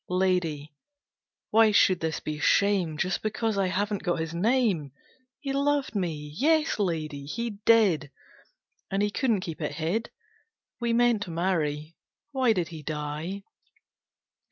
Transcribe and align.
Lady, 0.09 0.73
why 1.51 1.69
should 1.71 1.99
this 1.99 2.19
be 2.19 2.39
shame, 2.39 2.97
just 2.97 3.21
because 3.21 3.55
I 3.55 3.67
haven't 3.67 4.01
got 4.01 4.17
his 4.19 4.33
name. 4.33 4.93
He 5.39 5.53
loved 5.53 5.93
me, 5.93 6.33
yes, 6.35 6.79
Lady, 6.79 7.27
he 7.27 7.51
did, 7.67 8.09
and 8.89 9.03
he 9.03 9.11
couldn't 9.11 9.41
keep 9.41 9.61
it 9.61 9.73
hid. 9.75 10.09
We 10.79 10.91
meant 10.91 11.21
to 11.21 11.29
marry. 11.29 11.97
Why 12.31 12.51
did 12.51 12.69
he 12.69 12.81
die? 12.81 13.43